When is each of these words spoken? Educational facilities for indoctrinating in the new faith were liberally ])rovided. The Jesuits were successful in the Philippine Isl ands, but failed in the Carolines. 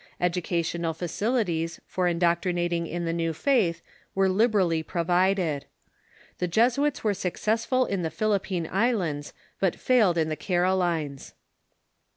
Educational 0.19 0.95
facilities 0.95 1.79
for 1.85 2.07
indoctrinating 2.07 2.87
in 2.87 3.05
the 3.05 3.13
new 3.13 3.33
faith 3.33 3.83
were 4.15 4.27
liberally 4.27 4.83
])rovided. 4.83 5.65
The 6.39 6.47
Jesuits 6.47 7.03
were 7.03 7.13
successful 7.13 7.85
in 7.85 8.01
the 8.01 8.09
Philippine 8.09 8.65
Isl 8.65 9.07
ands, 9.07 9.31
but 9.59 9.75
failed 9.75 10.17
in 10.17 10.29
the 10.29 10.35
Carolines. 10.35 11.35